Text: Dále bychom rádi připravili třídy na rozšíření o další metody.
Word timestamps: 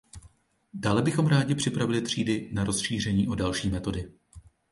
Dále 0.73 1.01
bychom 1.01 1.27
rádi 1.27 1.55
připravili 1.55 2.01
třídy 2.01 2.49
na 2.53 2.63
rozšíření 2.63 3.27
o 3.27 3.35
další 3.35 3.69
metody. 3.69 4.11